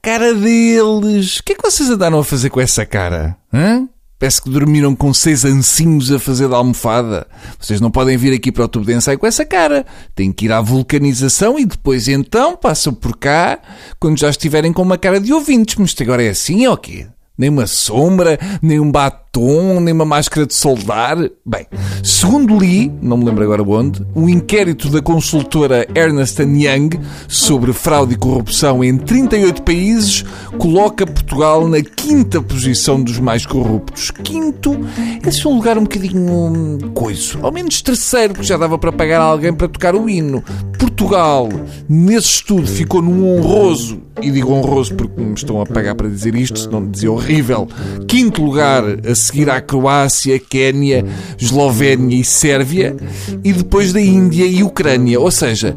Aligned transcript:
cara 0.00 0.32
deles. 0.32 1.38
O 1.38 1.42
que 1.42 1.52
é 1.52 1.56
que 1.56 1.62
vocês 1.62 1.90
andaram 1.90 2.20
a 2.20 2.24
fazer 2.24 2.50
com 2.50 2.60
essa 2.60 2.86
cara? 2.86 3.36
Hã? 3.52 3.88
Parece 4.22 4.40
que 4.40 4.48
dormiram 4.48 4.94
com 4.94 5.12
seis 5.12 5.44
ancinhos 5.44 6.12
a 6.12 6.18
fazer 6.20 6.46
da 6.46 6.56
almofada. 6.56 7.26
Vocês 7.58 7.80
não 7.80 7.90
podem 7.90 8.16
vir 8.16 8.32
aqui 8.32 8.52
para 8.52 8.64
o 8.64 8.68
tubo 8.68 8.86
de 8.86 8.94
ensaio 8.94 9.18
com 9.18 9.26
essa 9.26 9.44
cara. 9.44 9.84
Têm 10.14 10.30
que 10.30 10.44
ir 10.44 10.52
à 10.52 10.60
vulcanização 10.60 11.58
e 11.58 11.66
depois 11.66 12.06
então 12.06 12.56
passam 12.56 12.94
por 12.94 13.16
cá 13.16 13.58
quando 13.98 14.20
já 14.20 14.30
estiverem 14.30 14.72
com 14.72 14.82
uma 14.82 14.96
cara 14.96 15.18
de 15.18 15.32
ouvintes. 15.32 15.74
Mas 15.74 15.96
agora 16.00 16.22
é 16.22 16.28
assim 16.28 16.64
ou 16.68 16.76
quê? 16.76 17.08
Nem 17.36 17.48
uma 17.48 17.66
sombra, 17.66 18.38
nem 18.60 18.78
um 18.78 18.90
batom, 18.90 19.80
nem 19.80 19.94
uma 19.94 20.04
máscara 20.04 20.46
de 20.46 20.54
soldar. 20.54 21.16
Bem, 21.44 21.66
segundo 22.02 22.58
li, 22.58 22.92
não 23.00 23.16
me 23.16 23.24
lembro 23.24 23.42
agora 23.42 23.62
onde, 23.62 24.04
um 24.14 24.28
inquérito 24.28 24.90
da 24.90 25.00
consultora 25.00 25.86
Ernst 25.94 26.38
Young 26.40 26.90
sobre 27.28 27.72
fraude 27.72 28.14
e 28.14 28.18
corrupção 28.18 28.84
em 28.84 28.96
38 28.96 29.62
países 29.62 30.24
coloca 30.58 31.06
Portugal 31.06 31.66
na 31.66 31.80
quinta 31.80 32.40
posição 32.42 33.02
dos 33.02 33.18
mais 33.18 33.46
corruptos. 33.46 34.10
Quinto, 34.10 34.78
esse 35.26 35.46
é 35.46 35.50
um 35.50 35.56
lugar 35.56 35.78
um 35.78 35.84
bocadinho 35.84 36.78
coiso. 36.94 37.38
Ao 37.42 37.50
menos 37.50 37.80
terceiro, 37.80 38.34
que 38.34 38.42
já 38.42 38.56
dava 38.56 38.78
para 38.78 38.92
pagar 38.92 39.20
alguém 39.20 39.52
para 39.52 39.68
tocar 39.68 39.94
o 39.94 40.08
hino. 40.08 40.44
Portugal, 40.78 41.48
nesse 41.88 42.28
estudo, 42.28 42.66
ficou 42.66 43.00
num 43.00 43.36
honroso, 43.36 44.00
e 44.20 44.30
digo 44.30 44.52
honroso 44.52 44.94
porque 44.94 45.20
me 45.20 45.34
estão 45.34 45.60
a 45.60 45.66
pagar 45.66 45.94
para 45.94 46.08
dizer 46.08 46.34
isto, 46.34 46.58
senão 46.58 46.88
dizia 46.88 47.10
horrível, 47.10 47.68
quinto 48.06 48.44
lugar 48.44 48.84
a 49.08 49.14
seguir 49.14 49.48
à 49.48 49.60
Croácia, 49.60 50.38
Quénia, 50.38 51.04
Eslovénia 51.40 52.16
e 52.16 52.24
Sérvia, 52.24 52.96
e 53.42 53.52
depois 53.52 53.92
da 53.92 54.00
Índia 54.00 54.44
e 54.44 54.62
Ucrânia. 54.62 55.20
Ou 55.20 55.30
seja, 55.30 55.76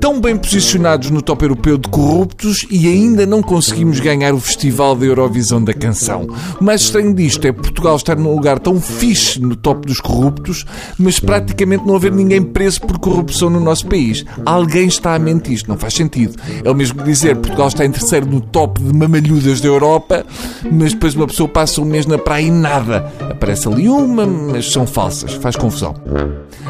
tão 0.00 0.20
bem 0.20 0.36
posicionados 0.36 1.10
no 1.10 1.22
top 1.22 1.44
europeu 1.44 1.78
de 1.78 1.88
corruptos 1.88 2.66
e 2.70 2.86
ainda 2.86 3.26
não 3.26 3.42
conseguimos 3.42 4.00
ganhar 4.00 4.34
o 4.34 4.40
Festival 4.40 4.94
da 4.94 5.06
Eurovisão 5.06 5.62
da 5.62 5.72
Canção. 5.72 6.28
O 6.60 6.64
mais 6.64 6.82
estranho 6.82 7.14
disto 7.14 7.46
é 7.46 7.52
Portugal 7.52 7.96
estar 7.96 8.16
num 8.16 8.34
lugar 8.34 8.58
tão 8.58 8.80
fixe 8.80 9.40
no 9.40 9.56
top 9.56 9.86
dos 9.86 10.00
corruptos, 10.00 10.64
mas 10.98 11.18
praticamente 11.18 11.86
não 11.86 11.96
haver 11.96 12.12
ninguém 12.12 12.42
preso 12.42 12.80
por 12.82 12.98
corrupção 12.98 13.50
no 13.50 13.60
nosso 13.60 13.86
país. 13.86 14.24
Alguém 14.44 14.86
está 14.86 15.14
a 15.14 15.18
mentir. 15.18 15.54
Isto 15.54 15.68
não 15.68 15.78
faz 15.78 15.94
sentido. 15.94 16.36
É 16.62 16.70
o 16.70 16.74
mesmo 16.74 16.98
que 16.98 17.04
dizer 17.04 17.36
Portugal 17.36 17.68
está 17.74 17.84
em 17.84 17.90
terceiro 17.90 18.26
no 18.26 18.40
top 18.40 18.80
de 18.82 18.92
mamalhudas 18.92 19.60
da 19.60 19.68
Europa, 19.68 20.24
mas 20.70 20.92
depois 20.92 21.14
uma 21.14 21.26
pessoa 21.26 21.48
passa 21.48 21.80
um 21.80 21.84
mês 21.84 22.06
na 22.06 22.16
praia 22.16 22.46
e 22.46 22.50
nada. 22.50 23.12
Aparece 23.30 23.68
ali 23.68 23.88
uma, 23.88 24.24
mas 24.26 24.72
são 24.72 24.86
falsas. 24.86 25.34
Faz 25.34 25.56
confusão. 25.56 25.94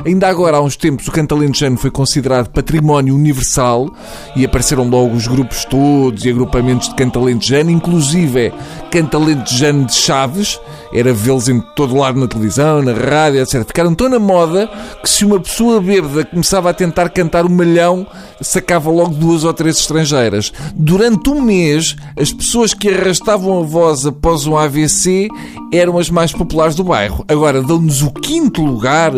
Ainda 0.05 0.29
agora, 0.29 0.57
há 0.57 0.61
uns 0.61 0.77
tempos, 0.77 1.07
o 1.07 1.13
cantalentejano 1.13 1.77
foi 1.77 1.91
considerado 1.91 2.49
património 2.49 3.15
universal 3.15 3.89
e 4.35 4.45
apareceram 4.45 4.89
logo 4.89 5.15
os 5.15 5.27
grupos 5.27 5.65
todos 5.65 6.25
e 6.25 6.31
agrupamentos 6.31 6.89
de 6.89 6.95
cantalentejano, 6.95 7.71
inclusive 7.71 8.53
cantalentejano 8.91 9.87
de 9.87 9.95
Chaves, 9.95 10.61
era 10.93 11.13
vê-los 11.13 11.49
em 11.49 11.61
todo 11.75 11.97
lado 11.97 12.21
na 12.21 12.29
televisão, 12.29 12.81
na 12.81 12.93
rádio, 12.93 13.41
etc. 13.41 13.65
Ficaram 13.67 13.95
tão 13.95 14.09
na 14.09 14.19
moda 14.19 14.71
que 15.03 15.11
se 15.11 15.25
uma 15.25 15.41
pessoa 15.41 15.81
bêbada 15.81 16.25
começava 16.25 16.71
a 16.71 16.75
tentar 16.75 17.09
cantar 17.09 17.45
o 17.45 17.51
malhão, 17.51 18.07
sacava 18.41 18.91
logo 18.91 19.15
duas 19.15 19.43
ou 19.43 19.53
três 19.53 19.79
estrangeiras. 19.79 20.53
Durante 20.87 21.31
um 21.31 21.41
mês, 21.41 21.97
as 22.15 22.31
pessoas 22.31 22.75
que 22.75 22.91
arrastavam 22.91 23.59
a 23.59 23.63
voz 23.63 24.05
após 24.05 24.47
um 24.47 24.55
AVC 24.55 25.29
eram 25.73 25.97
as 25.97 26.11
mais 26.11 26.31
populares 26.31 26.75
do 26.75 26.85
bairro. 26.85 27.25
Agora, 27.27 27.63
dão-nos 27.63 28.03
o 28.03 28.11
quinto 28.11 28.63
lugar 28.63 29.15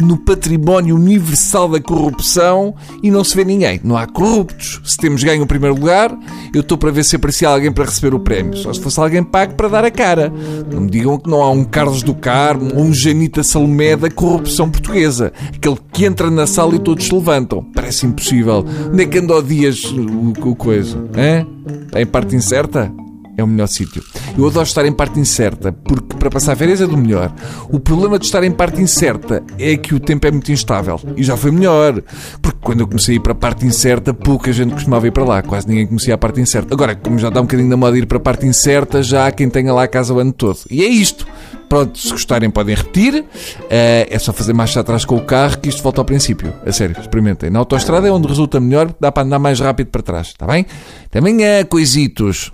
no 0.00 0.16
património 0.16 0.96
universal 0.96 1.68
da 1.68 1.80
corrupção 1.80 2.74
e 3.00 3.12
não 3.12 3.22
se 3.22 3.36
vê 3.36 3.44
ninguém. 3.44 3.80
Não 3.84 3.96
há 3.96 4.08
corruptos. 4.08 4.80
Se 4.84 4.96
temos 4.96 5.22
ganho 5.22 5.44
o 5.44 5.46
primeiro 5.46 5.76
lugar, 5.76 6.12
eu 6.52 6.62
estou 6.62 6.76
para 6.76 6.90
ver 6.90 7.04
se 7.04 7.14
aparecia 7.14 7.48
alguém 7.48 7.70
para 7.70 7.84
receber 7.84 8.12
o 8.12 8.18
prémio. 8.18 8.56
Só 8.56 8.72
se 8.72 8.80
fosse 8.80 8.98
alguém 8.98 9.22
pago 9.22 9.54
para 9.54 9.68
dar 9.68 9.84
a 9.84 9.92
cara. 9.92 10.32
Não 10.68 10.80
me 10.80 10.90
digam 10.90 11.16
que 11.16 11.30
não 11.30 11.40
há 11.40 11.48
um 11.48 11.62
Carlos 11.62 12.02
do 12.02 12.14
Carmo 12.14 12.74
ou 12.74 12.82
um 12.82 12.92
Janita 12.92 13.44
Salomé 13.44 13.94
da 13.94 14.10
corrupção 14.10 14.68
portuguesa. 14.68 15.32
Aquele 15.54 15.78
que 15.94 16.04
entra 16.04 16.28
na 16.28 16.46
sala 16.46 16.74
e 16.74 16.78
todos 16.80 17.06
se 17.06 17.14
levantam. 17.14 17.64
Parece 17.72 18.04
impossível. 18.04 18.66
Onde 18.92 19.04
é 19.04 19.06
que 19.06 19.18
anda 19.18 19.36
o 19.36 19.40
Dias 19.40 19.84
o, 19.84 20.50
o 20.50 20.56
coisa? 20.56 20.98
Está 21.86 22.02
em 22.02 22.06
parte 22.06 22.34
incerta? 22.34 22.92
É 23.36 23.42
o 23.42 23.46
melhor 23.46 23.66
sítio. 23.66 24.02
Eu 24.36 24.46
adoro 24.46 24.66
estar 24.66 24.84
em 24.86 24.92
parte 24.92 25.18
incerta, 25.18 25.72
porque 25.72 26.16
para 26.16 26.30
passar 26.30 26.56
férias 26.56 26.80
é 26.80 26.86
do 26.86 26.96
melhor. 26.96 27.32
O 27.68 27.80
problema 27.80 28.18
de 28.18 28.26
estar 28.26 28.44
em 28.44 28.50
parte 28.50 28.80
incerta 28.80 29.42
é 29.58 29.76
que 29.76 29.94
o 29.94 30.00
tempo 30.00 30.26
é 30.26 30.30
muito 30.30 30.52
instável. 30.52 31.00
E 31.16 31.22
já 31.22 31.36
foi 31.36 31.50
melhor. 31.50 32.00
Porque 32.40 32.58
quando 32.60 32.80
eu 32.80 32.86
comecei 32.86 33.14
a 33.14 33.16
ir 33.16 33.20
para 33.20 33.32
a 33.32 33.36
parte 33.36 33.66
incerta, 33.66 34.14
pouca 34.14 34.52
gente 34.52 34.74
costumava 34.74 35.06
ir 35.08 35.10
para 35.10 35.24
lá. 35.24 35.42
Quase 35.42 35.68
ninguém 35.68 35.86
conhecia 35.86 36.14
a 36.14 36.18
parte 36.18 36.40
incerta. 36.40 36.74
Agora, 36.74 36.94
como 36.94 37.18
já 37.18 37.28
dá 37.28 37.40
um 37.40 37.44
bocadinho 37.44 37.70
da 37.70 37.76
moda 37.76 37.98
ir 37.98 38.06
para 38.06 38.18
a 38.18 38.20
parte 38.20 38.46
incerta, 38.46 39.02
já 39.02 39.26
há 39.26 39.32
quem 39.32 39.48
tenha 39.48 39.72
lá 39.72 39.84
a 39.84 39.88
casa 39.88 40.14
o 40.14 40.18
ano 40.18 40.32
todo. 40.32 40.58
E 40.70 40.84
é 40.84 40.88
isto. 40.88 41.26
Pronto, 41.74 41.98
se 41.98 42.08
gostarem 42.08 42.48
podem 42.50 42.76
repetir. 42.76 43.16
Uh, 43.16 43.26
é 43.68 44.16
só 44.20 44.32
fazer 44.32 44.52
marcha 44.52 44.78
atrás 44.78 45.04
com 45.04 45.16
o 45.16 45.20
carro 45.20 45.58
que 45.58 45.68
isto 45.68 45.82
volta 45.82 46.00
ao 46.00 46.04
princípio. 46.04 46.54
A 46.64 46.70
sério, 46.70 46.96
experimentem. 47.00 47.50
Na 47.50 47.58
autostrada 47.58 48.06
é 48.06 48.12
onde 48.12 48.28
resulta 48.28 48.60
melhor, 48.60 48.94
dá 49.00 49.10
para 49.10 49.24
andar 49.24 49.40
mais 49.40 49.58
rápido 49.58 49.88
para 49.88 50.00
trás. 50.00 50.28
Está 50.28 50.46
bem? 50.46 50.66
Também 51.10 51.44
é 51.44 51.64
coisitos. 51.64 52.52